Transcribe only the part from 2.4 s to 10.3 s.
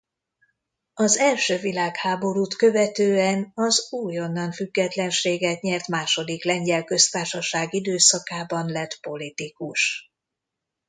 követően az újonnan függetlenséget nyert második Lengyel Köztársaság időszakában lett politikus.